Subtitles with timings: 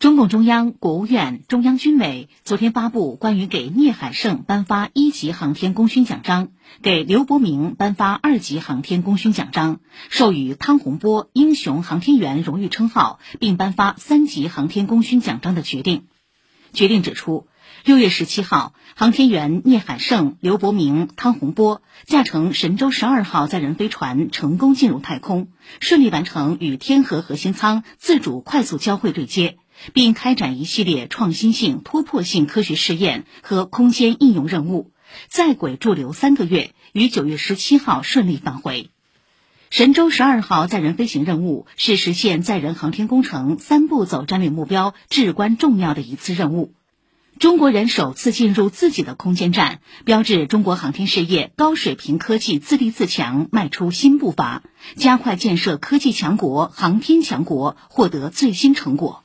[0.00, 6.48] 中共中央、国务院、中央军委昨天发布关于给聂海胜颁发一级航天功勋奖章、
[6.80, 16.06] 给刘伯明颁发二级航天功勋奖章、授予汤洪波英雄航天员荣誉称号，并颁发三级航天功勋奖章的决定。
[16.72, 17.48] 决定指出，
[17.84, 25.48] 六月十七号，航天员聂海胜、刘伯明、汤洪波驾乘神舟十二号载人飞船成功进入太空，
[25.78, 29.58] 顺利完成与天河核心舱自主快速交会对接。
[29.92, 34.90] 并开展一系列创新性、突破性科学试验和空间应用任务，
[35.28, 38.90] 在轨驻留三个月，于九月十七号顺利返回。
[39.70, 46.72] 神舟十二号载人飞行任务是实现载人航天工程三步走战略目标至关重要的一次任务。
[47.38, 54.62] 中国人首次进入自己的空间站，标志中国航天事业高水平科技自立自强迈出新步伐，
[54.96, 59.24] 加快建设科技强国、航天强国，获得最新成果。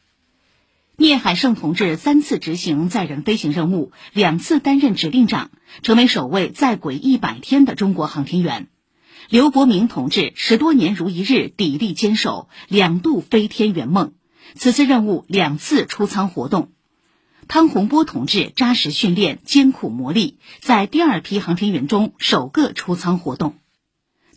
[0.97, 8.67] 聂海胜同志三次执行载人飞行任务，两次担任指令长，成为首位在轨一百天的中国航天员。
[9.27, 14.13] 刘伯明同志十多年如一日砥砺坚守，两度飞天圆梦，
[14.55, 16.71] 此次任务两次出舱活动。
[17.49, 23.55] 汤洪波同志扎实训练，艰苦磨砺，在第二批航天员中首个出舱活动。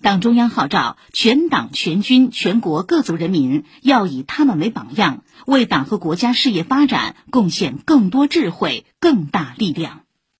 [0.01, 10.03] 党中央号召全党全军全国各族人民要以他们为榜样，为党和国家事业发展贡献更多智慧、更大力量。